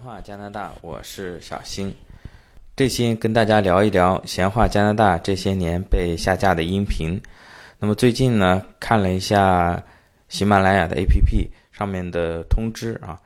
[0.00, 1.94] 话加拿大，我是小新。
[2.74, 7.20] 这期跟大家聊一聊闲话加拿大这些年被下架的音频。
[7.78, 9.82] 那么最近呢，看了一下
[10.28, 13.20] 喜马拉雅的 APP 上面的通知啊，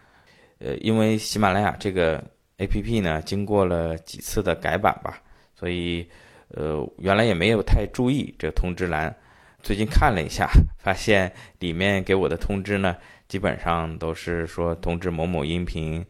[0.58, 2.22] 呃，因为喜马拉雅这个
[2.58, 5.22] APP 呢，经过了几次的改版吧，
[5.54, 6.04] 所以
[6.48, 9.14] 呃，原来也没有太注意这个通知栏。
[9.62, 10.50] 最近看了一下，
[10.82, 12.96] 发现里面给我的通知呢，
[13.28, 16.04] 基本上都是说通知某某音频。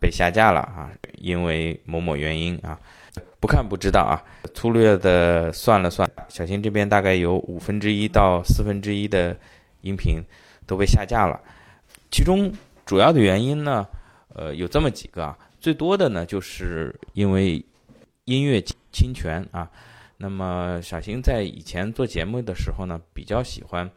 [0.00, 2.78] 被下架了啊，因为某某原因啊，
[3.38, 4.16] 不看不知道啊。
[4.54, 9.36] 粗略的算了算，小新这边大概有五分之一到四分之一的
[9.82, 10.20] 音频
[10.66, 11.38] 都被下架了。
[12.10, 12.50] 其中
[12.84, 13.86] 主要的原因呢，
[14.34, 15.38] 呃，有这么几个啊。
[15.60, 17.62] 最多的呢，就是因为
[18.24, 18.60] 音乐
[18.90, 19.70] 侵权啊。
[20.16, 23.88] 那么小新在以前做节目的时候呢，比较喜欢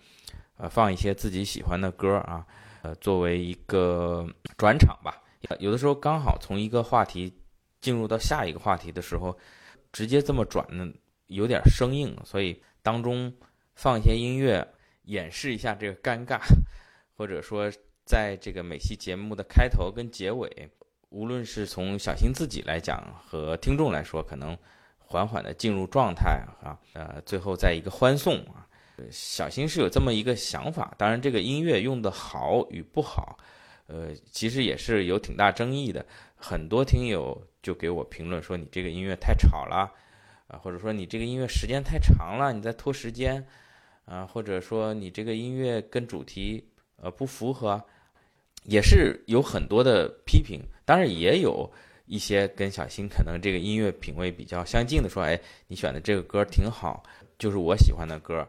[0.58, 2.46] 呃放一些自己喜欢的歌啊，
[2.82, 4.28] 呃，作为一个
[4.58, 5.23] 转场吧。
[5.60, 7.34] 有的时候刚好从一个话题
[7.82, 9.38] 进入到下一个话题的时候，
[9.92, 10.92] 直接这么转呢，
[11.28, 13.32] 有点生硬，所以当中
[13.76, 14.66] 放一些音乐
[15.04, 16.40] 演示一下这个尴尬，
[17.18, 17.72] 或者说
[18.06, 20.70] 在这个每期节目的开头跟结尾，
[21.10, 24.58] 无论是从小新自己来讲和听众来说，可能
[24.98, 28.66] 缓缓的进入状态啊，呃，最后在一个欢送啊，
[29.12, 33.38] 小新是有这么一个想法，当然这个音乐用的好与不好。
[33.88, 39.92] 呃，其实也是有挺大争议的，很多听友就给我评论说你这个音乐太吵了，
[40.48, 43.46] 啊，或者说你这个音乐时间太长了，你在拖时间，
[44.06, 46.64] 啊，或者说你这个音乐跟主题
[46.96, 47.84] 呃不符合，
[48.64, 50.62] 也是有很多的批评。
[50.86, 51.70] 当然也有
[52.06, 57.04] 一些跟小新可能这个音乐品味比较相近的说，哎，你选的这个歌挺好，
[57.38, 58.48] 就是我喜欢的歌。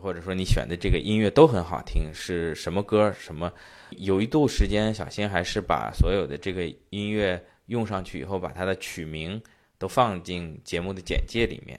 [0.00, 3.12] 或者说你选的这个音乐都很好听，是什么歌？
[3.12, 3.52] 什么？
[3.90, 9.40] 有一度时间，小新还是把所有的这个音乐用上去以后，把它的曲名
[9.78, 11.78] 都放进节目的简介里面。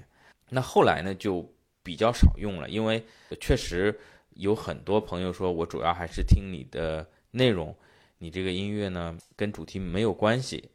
[0.49, 1.47] 那后来呢，就
[1.81, 3.03] 比较少用了，因为
[3.39, 3.97] 确实
[4.35, 7.75] 有很多朋友说我主要还是听你的内容，
[8.19, 10.69] 你这个音乐呢跟主题没有关系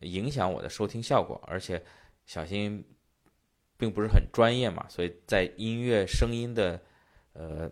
[0.00, 1.40] 影响我的收听效果。
[1.46, 1.82] 而且
[2.26, 2.84] 小新。
[3.78, 6.80] 并不是很专业嘛，所以在音乐声音的，
[7.34, 7.70] 呃，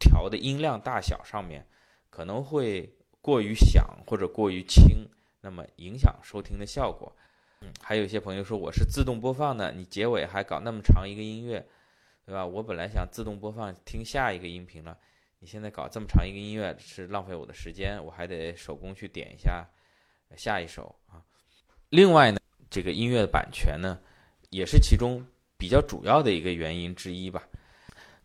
[0.00, 1.64] 调的音量大小上面，
[2.10, 5.08] 可能会过于响或者过于轻，
[5.40, 7.14] 那么影响收听的效果。
[7.60, 11.64] 嗯，还有一些朋友说我是自动播放的，你结尾还搞那么长一个音乐，
[12.26, 12.44] 对吧？
[12.44, 14.98] 我本来想自动播放听下一个音频了，
[15.38, 19.64] 你现在搞这么长一个音乐是浪费我的时间，我还得手工去点一下
[20.36, 21.22] 下一首啊。
[21.90, 24.00] 另外呢，这个音乐的版权呢，
[24.50, 25.24] 也是其中。
[25.64, 27.42] 比较主要的一个原因之一吧。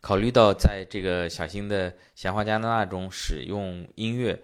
[0.01, 4.38] 考虑到在这个小新的闲话加拿大中使用音乐，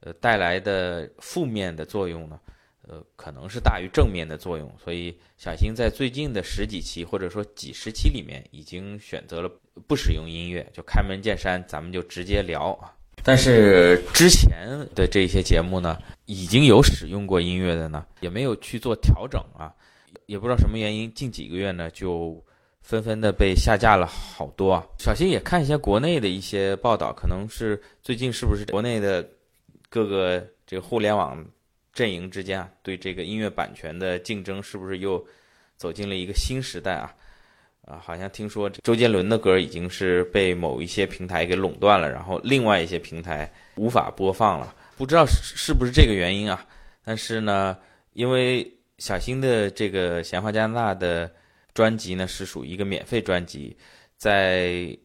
[0.00, 2.40] 呃带来的负面的作用呢，
[2.88, 9.50] 呃可能是大于正面的作用，所以小新在最近的十几期或者说几十期里面已经选择了
[9.86, 12.90] 不使用音乐，就开门见山，咱们就直接聊啊。
[13.22, 19.68] 但是之前的这些节目呢，已经有使用过音乐的呢，也没有去做调整啊。
[20.26, 22.42] 也不知道什么原因，近几个月呢就
[22.82, 24.84] 纷纷的被下架了好多啊。
[24.98, 29.28] 小新也看一些国内的一些报道，可能是最近是不是国内的
[29.88, 31.44] 各个这个互联网
[31.92, 35.24] 阵营之间啊，对这个音乐版权的竞争是不是又
[35.76, 37.14] 走进了一个新时代啊？
[37.86, 46.64] 啊，好像听说周杰伦的歌已经是被某一些平台给垄断了，然后另外一些平台无法播放了，不知道是是不是这个原因啊？
[47.04, 47.76] 但是呢，
[48.12, 48.68] 因为。
[49.00, 51.28] 小新的这个闲话加拿大的
[51.72, 53.74] 专辑呢，是属于一个免费专辑，
[54.18, 54.96] 在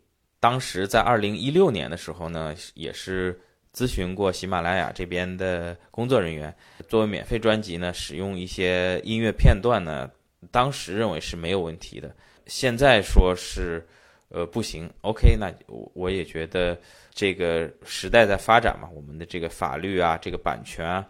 [0.42, 3.40] 当时在二零一六年的时候呢，也是
[3.74, 6.54] 咨询过喜马拉雅这边的工作人员，
[6.90, 10.12] 作为免费专辑呢，使用一些音乐片段呢，
[10.52, 12.14] 当时认为是没有问题的，
[12.48, 13.82] 现在说是
[14.28, 14.92] 呃不行。
[15.04, 16.78] OK，那我我也觉得
[17.14, 21.08] 这个时代在发展嘛，我们的这个法律啊，这个版权啊，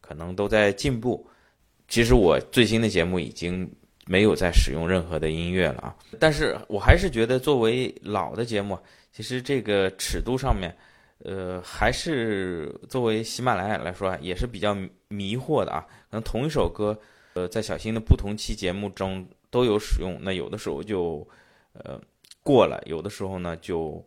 [0.00, 1.28] 可能都在进步。
[1.92, 3.70] 其实我最新的节目已经
[4.06, 8.78] 没有再使用任何的音乐了啊，但是我还是觉得作为老的节目，
[9.12, 10.74] 其实这个尺度上面，
[11.18, 14.74] 呃，还是作为喜马拉雅来说啊也是比较
[15.08, 15.84] 迷惑的啊。
[16.10, 16.98] 可能同一首歌，
[17.34, 21.28] 呃，在小新的不同期节目中都有使用，那有的时候就
[21.74, 22.00] 呃
[22.42, 24.02] 过了，有的时候呢就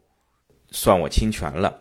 [0.71, 1.79] 算我侵权了。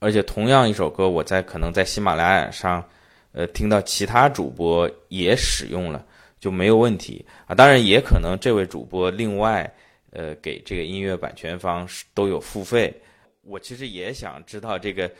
[0.00, 2.84] 而且同样一首歌，我在可能在喜马拉雅上。
[3.32, 6.06] 呃，听到其他主播也使用了
[6.38, 7.54] 就没有问题啊。
[7.54, 9.72] 当然，也可能这位主播另外
[10.10, 12.94] 呃给这个音乐版权方都有付费。
[13.42, 15.10] 我其实也想知道这个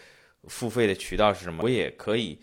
[0.45, 2.39] 付费的渠道是什么，我也可以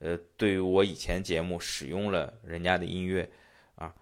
[0.00, 3.28] 呃，对于我以前节目使用了人家的音乐，
[3.74, 3.94] 啊，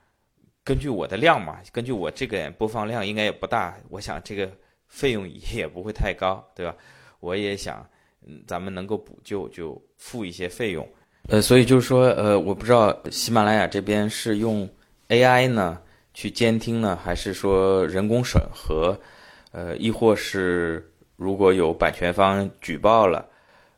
[0.65, 4.51] 根据我的量嘛，根据我这个播放量应该也不大，我想这个
[4.87, 6.75] 费用也不会太高，对吧？
[7.21, 7.85] 我也想，
[8.27, 10.89] 嗯，咱们能够补救就付一些费用，
[11.27, 14.69] 呃，所以就是说，呃，我不知道喜马拉雅这边是用
[15.09, 15.81] AI 呢
[16.15, 18.99] 去监听呢，还是说人工审核，
[19.53, 23.29] 呃，亦或是如果有版权方举报了。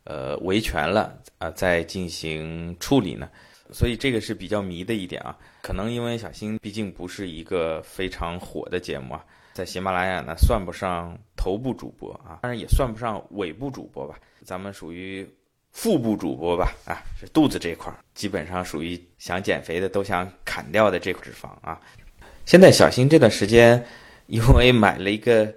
[0.03, 3.29] 呃，维权了啊，再进行处理呢，
[3.71, 5.37] 所以这个是比较迷的一点啊。
[5.61, 9.23] 可能因为小新毕竟不是一个非常火的节目啊，
[9.53, 15.23] 在喜马拉雅呢算不上头部主播啊，当然也算不上尾部主播吧，咱们属于
[15.71, 21.79] 腹部主播吧啊，是肚子这块儿，基本上属于想减肥的都想砍掉的这块脂肪啊。
[22.45, 23.85] 现在小新这段时间，
[24.27, 25.53] 因为买了一个。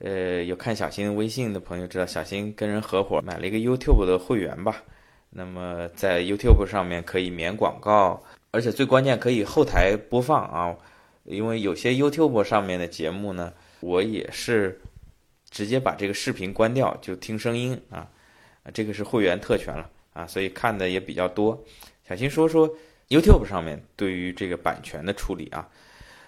[0.00, 4.80] 呃，有看小新微信的朋友知道，小新跟人合伙买了一个 YouTube 的会员吧。
[5.30, 8.22] 那么在 YouTube 上面可以免广告，
[8.52, 10.76] 而且最关键可以后台播放啊。
[11.24, 14.80] 因为有些 YouTube 上面的节目呢，我也是
[15.50, 18.08] 直接把这个视频关掉就听声音啊。
[18.72, 21.58] 这个是会员特权了啊，所以看的也比较多。
[22.08, 22.68] 小新说说
[23.08, 25.68] YouTube 上面对于这个版权的处理啊，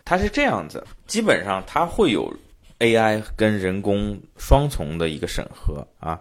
[0.04, 2.32] 它是这样子，基本上它会有。
[2.80, 6.18] AI 跟人工双重的一个审核啊，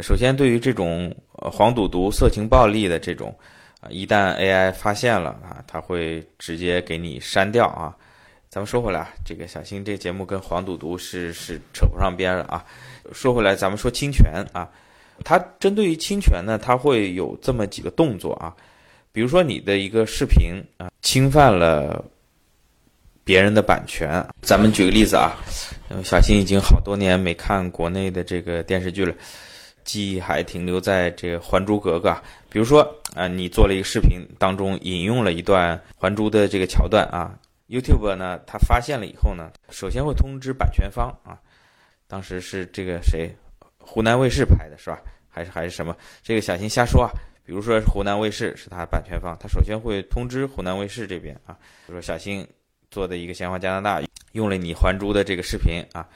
[0.00, 3.36] 首先对于这种黄赌毒、色情暴力的这种
[3.80, 7.92] 啊，一旦 AI 发现了啊，它会直接给你删掉啊。
[8.48, 12.64] 咱们说回来，这个小新这节目跟黄赌毒是是扯不上边儿啊。
[13.12, 14.70] 说回来，咱们说侵权啊，
[15.24, 18.54] 它针对于侵权呢，它会有这么几个动作啊，
[19.12, 22.04] 比如说你的一个视频啊，侵犯了。
[23.24, 25.36] 别人的版权，咱们举个例子啊，
[26.02, 29.14] 小新已经好多年没看国内的这个电视剧了，
[29.84, 32.08] 记忆还停留在这个《还珠格格》。
[32.48, 32.80] 比如说
[33.14, 37.38] 啊，你做了一个视频，当中引用了一段《还珠》的这个桥段啊
[37.68, 41.36] ，YouTube 呢，他发现了以后呢，首先会通知版权方啊，
[42.06, 43.30] 当时是这个谁，
[43.88, 45.00] 湖南卫视拍的是吧？
[45.28, 45.96] 还是还是什么？
[46.22, 47.10] 这个小新瞎说啊。
[47.44, 51.56] 比如说湖南卫视是他版权方，他首先会通知湖南卫视这边啊，
[51.86, 52.46] 就说小新。
[52.90, 54.02] 做的一个闲话加拿大
[54.32, 56.08] 用了你还珠的这个视频啊，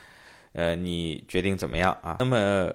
[0.54, 2.16] 呃，你决定怎么样啊？
[2.18, 2.72] 那么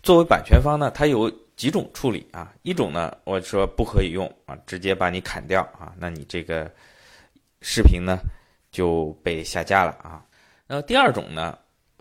[0.00, 2.54] 作为版权方呢，它有几种处理啊？
[2.62, 6.70] 一种呢，我说不可以用啊，直接把你砍掉啊，那你这个
[7.62, 8.20] 视频呢
[8.70, 10.24] 就被下架了啊。
[10.68, 11.58] 那第二种呢，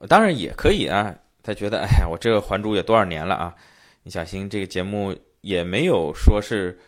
[0.08, 1.12] 当然也可以啊，
[1.50, 3.56] 他觉得哎呀，我这个还珠也多少年了啊，
[4.04, 6.80] 你小心这个节目也没有说是。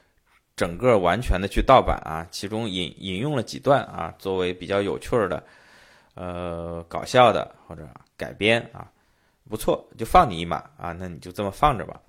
[0.54, 5.44] 整个完全的去盗版啊，其中引引用了几段啊，作为比较有趣的、
[6.14, 8.92] 呃搞笑的或者改编啊，
[9.50, 12.00] 不错，就放你一马啊，那你就这么放着吧，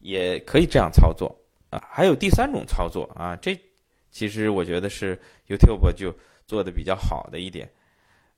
[0.00, 1.34] 也可以这样操作
[1.70, 1.80] 啊。
[1.90, 3.58] 还有第三种操作啊，这
[4.10, 5.18] 其实我觉得是
[5.48, 7.70] YouTube 就做的比较好的一点，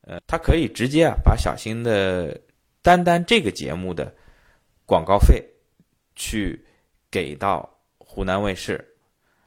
[0.02, 2.38] 呃，它可以直接啊把小新的
[2.82, 4.14] 单单这个节目的
[4.86, 5.44] 广告费
[6.14, 6.64] 去
[7.10, 7.68] 给到
[7.98, 8.86] 湖南卫视。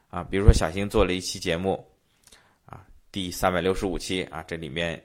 [0.08, 1.84] 啊，比如说小新做了一期节目，
[2.66, 5.04] 啊，第三百六十五期啊，这里面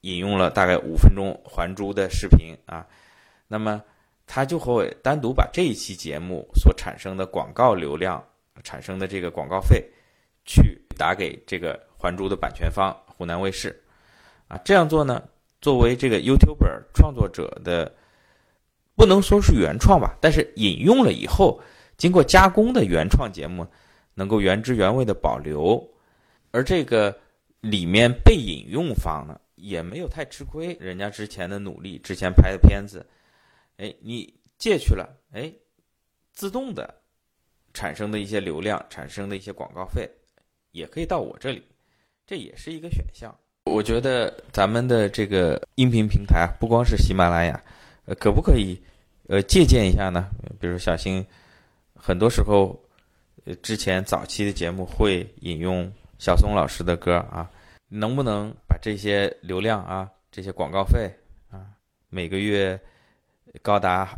[0.00, 2.84] 引用了大概五分钟《还珠》的视频啊，
[3.46, 3.80] 那么
[4.26, 8.20] 他就会单独把这一期节目所产生的广告流量
[8.64, 9.88] 产生的这个广告费，
[10.44, 13.80] 去打给这个《还珠》的版权方湖南卫视，
[14.48, 15.22] 啊，这样做呢，
[15.60, 17.94] 作为这个 YouTuber 创作者的，
[18.94, 21.60] 不能说是原创吧，但是引用了以后
[21.96, 23.66] 经过加工的原创节目。
[24.14, 25.88] 能够原汁原味的保留，
[26.50, 27.16] 而这个
[27.60, 33.06] 里面被引用方呢，也没有太吃亏，人家之前的努力，之前拍的片子，
[33.76, 35.52] 哎，你借去了，哎，
[36.32, 36.92] 自动的
[37.72, 40.10] 产生的一些流量，产生的一些广告费，
[40.72, 41.62] 也可以到我这里，
[42.26, 43.32] 这也是一个选项。
[43.68, 47.62] 我觉得咱们的这个音频平台啊，不光是喜马拉雅，
[48.06, 48.80] 呃，可不可以
[49.28, 50.28] 呃借鉴一下呢？
[50.58, 51.24] 比如小新，
[51.94, 52.78] 很多时候。
[53.44, 57.48] 呃之前早期的节目会引用小松老师的歌啊，
[57.88, 61.10] 能不能把这些流量啊、这些广告费
[61.50, 61.72] 啊，
[62.10, 62.78] 每个月
[63.62, 64.10] 高达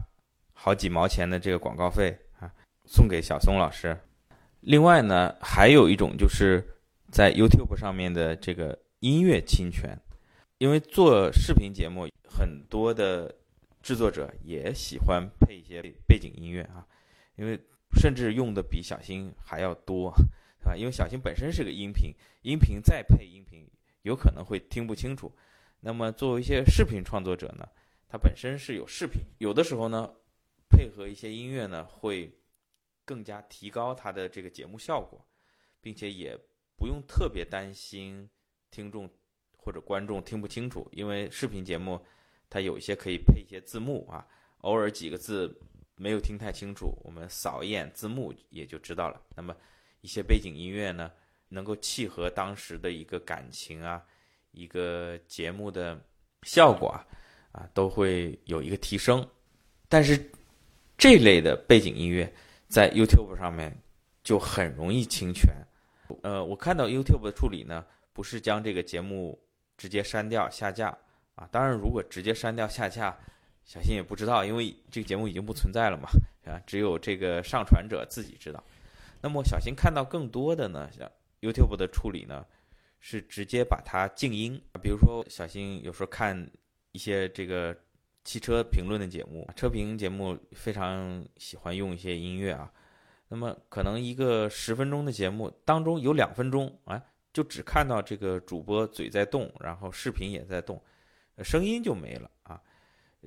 [0.53, 2.51] 好几毛钱的这个广告费啊，
[2.87, 3.97] 送给小松老师？
[4.63, 6.67] 另外呢，还有一种就是
[7.13, 9.99] 在 YouTube 上面的这个音乐侵权，
[10.59, 13.35] 因为做视频节目，很多的
[13.83, 16.87] 制作者也喜欢配一些背景音乐啊，
[17.37, 17.61] 因为。
[18.01, 20.15] 甚至用的比小新还要多，
[20.63, 20.77] 是吧？
[20.77, 23.69] 因为小新本身是个音频，音频再配音频，
[24.03, 25.31] 有可能会听不清楚。
[25.81, 27.69] 那么作为一些视频创作者呢，
[28.09, 30.09] 他本身是有视频，有的时候呢，
[30.71, 32.33] 配合一些音乐呢，会
[33.05, 35.27] 更加提高它的这个节目效果，
[35.81, 36.39] 并且也
[36.77, 38.31] 不用特别担心
[38.71, 39.09] 听众
[39.57, 42.01] 或者观众听不清楚，因为视频节目
[42.49, 44.27] 它有一些可以配一些字幕啊，
[44.63, 45.55] 偶尔几个字
[45.97, 49.21] 没有听太清楚，我们扫一眼字幕也就知道了。
[49.37, 49.55] 那么
[50.01, 51.11] 一些背景音乐呢，
[51.49, 54.03] 能够契合当时的一个感情啊，
[54.53, 56.01] 一个节目的
[56.43, 57.07] 效果啊，
[57.53, 59.27] 啊都会有一个提升。
[59.89, 60.19] 但是
[60.97, 62.33] 这类的背景音乐。
[62.71, 63.77] 在 YouTube 上面
[64.23, 65.53] 就很容易侵权，
[66.23, 67.85] 呃，我看到 YouTube 的处理呢，
[68.21, 69.41] 不是将这个节目
[69.79, 70.95] 直接删掉下架
[71.37, 71.49] 啊。
[71.51, 73.17] 当然，如果直接删掉下架，
[73.65, 76.11] 小新也不知道，因为这个节目已经不存在了嘛，
[76.45, 78.63] 啊，只有这个上传者自己知道。
[79.23, 81.11] 那么，小新看到更多的呢，像
[81.41, 82.45] YouTube 的处理呢，
[82.99, 84.61] 是直接把它静音。
[84.83, 86.51] 比如说，小新有时候看
[86.93, 87.75] 一些这个。
[88.23, 92.71] 汽车评论的节目，车评节目非常喜欢用一些音乐啊。
[93.29, 100.83] 那么可能一个十分钟的节目当中有两分钟啊，就只看到这个主播嘴在动，然后视频也在动，
[101.43, 102.61] 声音就没了啊。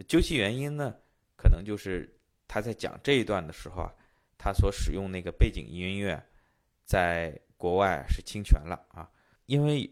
[0.07, 0.95] 究其原因呢，
[1.35, 2.13] 可能就是
[2.47, 3.93] 他在讲这一段的时候啊，
[4.37, 6.23] 他所使用那个背景音乐，
[6.85, 9.09] 在国外是侵权了啊。
[9.45, 9.89] 因为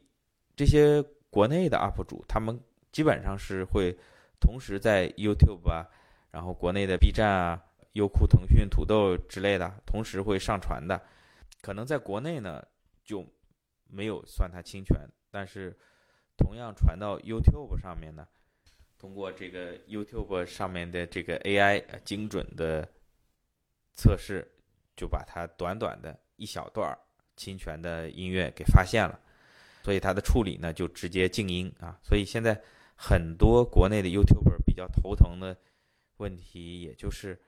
[0.56, 2.60] 这些国内的 UP 主，他们
[2.92, 3.98] 基本上是会。
[4.44, 5.86] 同时在 YouTube 啊，
[6.32, 11.00] 然后国内的 B 站啊、优酷、腾讯、土豆之类的，同时会上传的。
[11.62, 12.60] 可能在国内呢
[13.04, 13.24] 就
[13.92, 15.78] 没有算它侵权，但是
[16.38, 18.28] 同样传到 YouTube 上面呢，
[18.98, 22.88] 通过这个 YouTube 上面的这个 AI 精准的
[23.94, 24.48] 测试，
[24.96, 26.98] 就把它短短的一小段
[27.36, 29.20] 侵权的音乐给发现了，
[29.84, 32.00] 所以它的处理呢就直接静音啊。
[32.02, 32.60] 所以现在。
[33.04, 35.58] 很多国内的 YouTuber 比较头疼的
[36.18, 37.42] 问题，也就是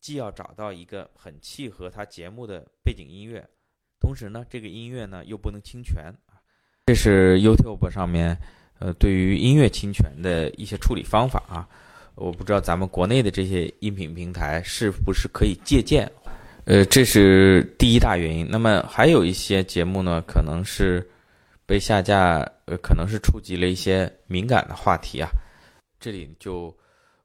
[0.00, 3.48] 既要找到一个很契合他节目的背景音乐，
[4.00, 6.38] 同时呢，这个音乐呢又不能侵权啊。
[6.86, 8.36] 这是 YouTube 上面
[8.78, 11.68] 呃对于音乐侵权的一些处理方法啊。
[12.14, 16.10] 我不知道咱们国内的这些音频平台是不是可以借鉴？
[16.64, 18.46] 呃，这是第一大原因。
[18.50, 21.06] 那么还有一些节目呢，可能是。
[21.68, 25.28] 被下架，呃，可能是触及了一些敏感的话题啊，
[25.98, 26.72] 这里就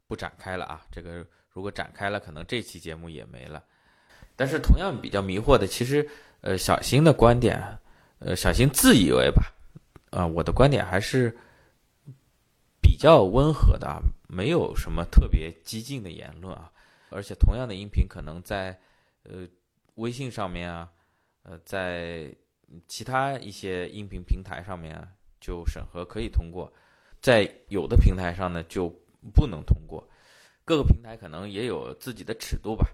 [0.07, 0.81] 不展开了啊。
[0.91, 1.23] 这个
[1.53, 3.63] 如果展开了，可能这期节目也没了。
[4.35, 6.09] 但是同样比较迷惑的，其实，
[6.41, 7.62] 呃，小新的观点，
[8.19, 9.51] 呃，小新自以为吧，
[10.12, 11.36] 啊，我的观点还是
[12.81, 16.71] 比较温和的，没有什么特别激进的言论啊。
[17.10, 18.79] 而且同样的音频，可能在
[19.24, 19.48] 呃
[19.95, 20.91] 微信上面啊，
[21.43, 22.33] 呃，在。
[22.88, 24.98] 其他一些音频平台上面
[25.41, 26.71] 就审核可以通过，
[27.19, 28.88] 在有的平台上呢就
[29.36, 30.10] 不能通过。
[30.63, 32.89] 各个平台可能也有自己的尺度吧，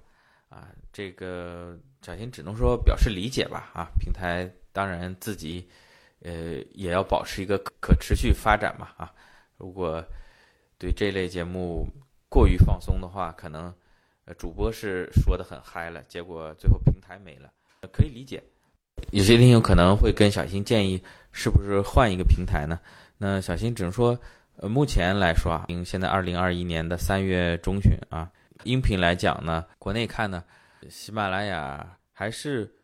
[0.50, 5.68] 啊，这个小新只能说表示理解吧，啊，平台当然自己
[6.22, 9.12] 呃也要保持一个可持续发展嘛，啊，
[9.58, 10.04] 如果
[10.78, 11.86] 对这类节目
[12.30, 13.74] 过于放松的话，可能
[14.26, 17.52] 呃主播是说的很嗨了，结果最后平台没了，
[17.92, 18.42] 可以理解。
[19.12, 21.02] 有些听友可能会跟小新建议，
[21.32, 22.80] 是不是换一个平台呢？
[23.18, 24.18] 那小新只能说，
[24.56, 28.32] 呃，目前来说啊，因为现在二零二一年的三月中旬啊，
[28.64, 30.44] 音频来讲呢，国内看呢，
[30.90, 32.76] 喜马拉雅还是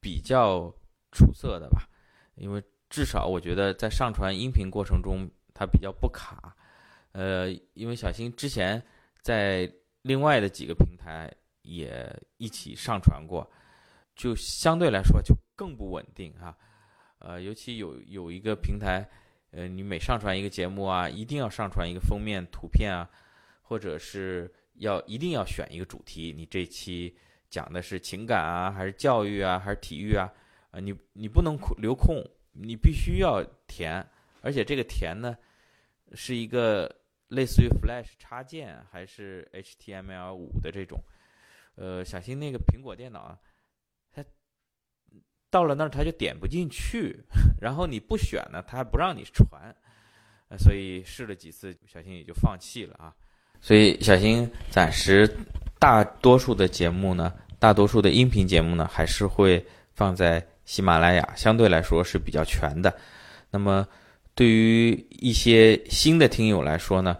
[0.00, 0.72] 比较
[1.12, 1.88] 出色的吧，
[2.34, 6.56] 因为至少我觉得在上传音频过程中它比较不卡，
[7.12, 8.82] 呃，因为小新之前
[9.22, 9.70] 在
[10.02, 11.30] 另外的几个平台
[11.62, 13.50] 也一起上传过。
[14.16, 16.54] 就相对来说就更不稳定啊，
[17.20, 19.08] 呃，尤其有有一个平台，
[19.52, 23.08] 呃，你每上传一个节目啊，一定要上传一个封面图片啊，
[23.70, 27.16] 或者是要一定要选一个主题，你这期
[27.48, 30.28] 讲的是情感啊，还是教育啊，还是体育啊？
[30.72, 34.04] 啊，你你不能留空，你必须要填，
[34.42, 35.38] 而且这个填呢，
[36.14, 36.92] 是一个
[37.28, 41.00] 类似于 Flash 插件还是 HTML 五的这种，
[41.76, 43.38] 呃，小新那个苹果电脑啊。
[44.10, 44.24] 它
[45.48, 47.22] 到了那儿它就点不进去，
[47.62, 49.72] 然后你不选呢，它还不让你传，
[50.58, 53.14] 所以试了几次，小新也就放弃了啊。
[53.60, 55.28] 所以小新暂时
[55.78, 59.64] 大多数的节目呢，大多数的音频节目呢，还是会
[59.94, 62.94] 放在喜马拉雅，相对来说是比较全的。
[63.50, 63.86] 那么
[64.34, 67.16] 对于一些新的听友来说呢，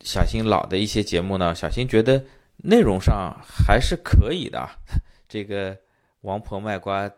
[0.00, 2.24] 小新老的一些节目呢，小新觉得
[2.56, 4.68] 内容上还是可以的。
[5.28, 5.76] 这个
[6.20, 7.10] 王婆卖瓜。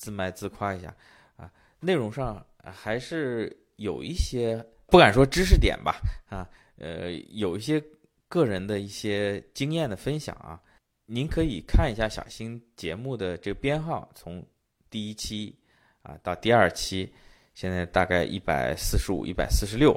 [0.00, 0.94] 自卖自夸一下，
[1.36, 5.96] 啊，内容上还是有一些不敢说知识点吧，
[6.28, 6.48] 啊，
[6.78, 7.82] 呃，有一些
[8.28, 10.60] 个人的一些经验的分享啊，
[11.06, 14.44] 您可以看一下小新节目的这个编号，从
[14.90, 15.58] 第一期
[16.02, 17.12] 啊到第二期，
[17.54, 19.92] 现在大概一百四十五、一百四十六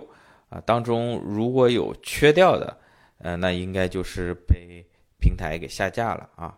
[0.50, 2.80] 啊，当中如果有缺掉的，
[3.18, 4.86] 呃，那应该就是被
[5.20, 6.58] 平台给下架了啊。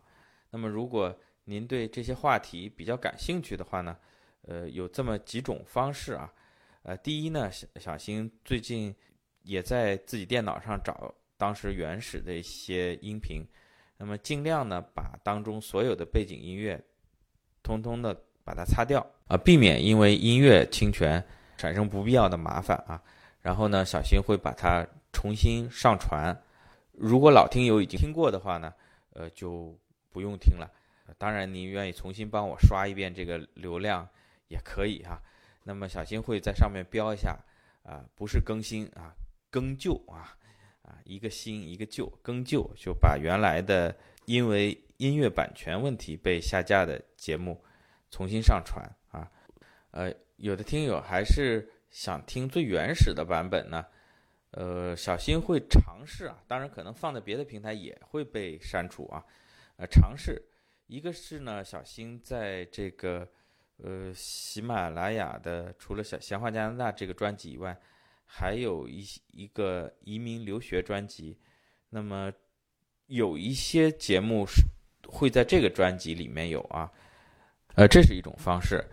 [0.51, 1.15] 那么如果
[1.45, 3.97] 您对这些话题比较感兴趣的话呢，
[4.43, 6.31] 呃，有这么几种方式啊。
[6.83, 8.93] 呃，第一呢，小小新最近
[9.41, 13.45] 也在自己电脑上找当时原始的一些音频，
[13.97, 16.81] 那么尽量呢把当中所有的背景音乐，
[17.61, 21.21] 通通的把它擦掉啊，避免因为音乐侵权
[21.57, 23.03] 产生不必要的麻烦啊。
[23.41, 26.33] 然后呢，小新会把它重新上传。
[26.93, 28.73] 如果老听友已经听过的话呢，
[29.11, 29.77] 呃，就
[30.09, 30.71] 不用听了。
[31.17, 34.07] 当然，您愿意重新帮我刷一遍这个流量
[34.47, 35.21] 也可以哈。
[35.65, 37.37] 那么小新会在上面标一下
[37.83, 39.13] 啊，不是更新啊，
[39.49, 40.37] 更旧啊，
[40.83, 43.93] 啊，一个新一个旧，更旧就把原来的
[44.25, 47.61] 因为音乐版权问题被下架的节目
[48.09, 49.29] 重新上传啊。
[49.91, 53.85] 呃，有的听友还是想听最原始的版本呢，
[54.51, 59.23] 呃，小新会尝试啊，当然可能放在别的平台也会被删除啊，
[59.77, 60.41] 呃，尝试。
[60.87, 63.27] 一个是呢，小新在这个
[63.77, 67.75] 呃喜马拉雅的，除了《小闲话加拿大》这个专辑以外，
[68.35, 71.37] 还有一一个移民留学专辑。
[71.87, 72.31] 那么
[73.05, 74.63] 有一些节目是
[75.07, 76.89] 会在这个专辑里面有啊，
[77.75, 78.83] 呃，这是一种方式。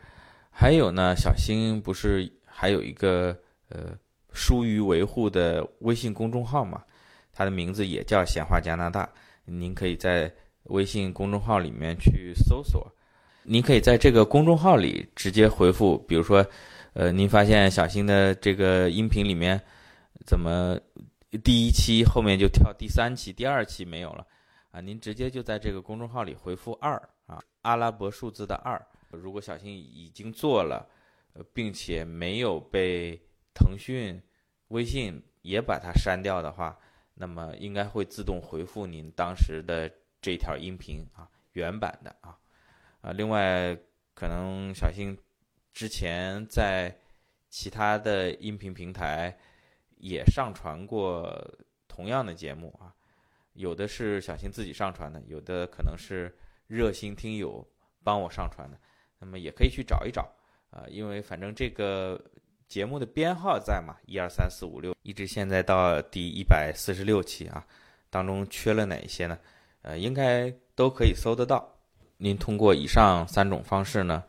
[0.51, 3.35] 还有呢，小新不是还有一个
[3.71, 3.97] 呃
[4.35, 6.85] 疏于维护的微信公众号嘛？
[7.33, 9.11] 它的名字也叫“闲话加拿大”，
[9.47, 10.31] 您可以在。
[10.65, 12.87] 微信公众号里面去搜索，
[13.43, 16.47] 您可以在这个公众号里直接回复，比如说，
[16.93, 19.61] 呃，您发现小新的这个音频里面
[20.27, 20.79] 怎么
[21.43, 24.27] 第一期后面就跳第三期、第二期没有了
[24.71, 24.81] 啊？
[24.81, 28.81] 您直接就在这个公众号里回复二啊，阿拉伯数字的二。
[29.11, 30.89] 如果小新已经做了，
[31.53, 33.21] 并且没有被
[33.55, 34.21] 腾讯、
[34.69, 36.79] 微信也把它删掉的话，
[37.15, 39.91] 那么应该会自动回复您当时的。
[40.23, 42.37] 这条音频啊，原版的啊，
[43.00, 43.75] 啊，另外
[44.13, 45.17] 可能小新
[45.73, 46.95] 之前在
[47.49, 49.37] 其他的音频平台
[49.97, 51.33] 也上传过
[51.89, 52.95] 同样的节目啊，
[53.54, 56.35] 有的是小新自己上传的，有的可能是
[56.67, 57.67] 热心听友
[58.02, 58.78] 帮我上传的，
[59.19, 60.30] 那么也可以去找一找
[60.71, 62.21] 啊，因为反正这个
[62.69, 67.67] 节目的编号在嘛，一二三四五六，一直现在到第一百四十六期啊，
[68.09, 69.39] 当中缺了哪一些呢？
[69.83, 71.76] 呃，应该都可以搜得到。
[72.19, 74.23] 您通过以上三种方式呢，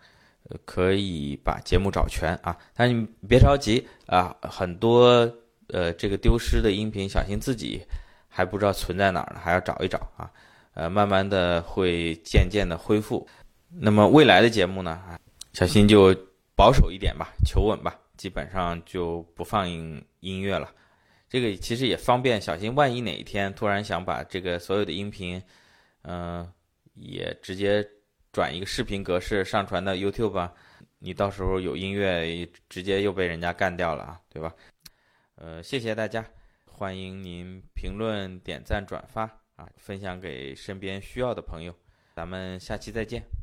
[0.65, 2.57] 可以把节目找全啊。
[2.73, 5.31] 但你别着急啊，很多
[5.69, 7.81] 呃这个丢失的音频，小新自己
[8.27, 10.31] 还不知道存在哪儿呢，还要找一找啊。
[10.73, 13.27] 呃，慢慢的会渐渐的恢复。
[13.69, 15.01] 那么未来的节目呢，
[15.53, 16.15] 小新就
[16.55, 20.69] 保守一点吧，求稳吧，基本上就不放音音乐了。
[21.29, 25.41] 这个其实也方便小新，万一哪一天突然想把这个所有的音频，
[26.03, 26.49] 嗯，
[26.93, 27.85] 也直接
[28.31, 30.53] 转一个视频格式上传到 YouTube 吧，
[30.99, 34.53] 你到时候有音乐直接又被人家干掉了啊，对吧？
[35.35, 36.25] 呃，谢谢大家，
[36.65, 39.23] 欢迎您评论、点赞、转发
[39.55, 41.75] 啊，分享给身边需要的朋友，
[42.15, 43.40] 咱们下期再见。